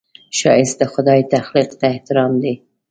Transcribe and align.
ښایست 0.37 0.77
د 0.81 0.83
خدای 0.93 1.21
تخلیق 1.33 1.69
ته 1.79 1.85
احترام 1.93 2.33
دی 2.43 2.53